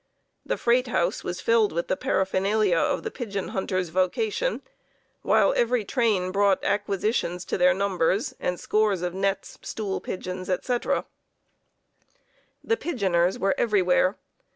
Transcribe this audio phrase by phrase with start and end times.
[0.43, 4.63] The freight house was filled with the paraphernalia of the pigeon hunter's vocation,
[5.21, 11.05] while every train brought acquisitions to their numbers, and scores of nets, stool pigeons, etc.
[12.63, 14.17] The pigeoners were everywhere.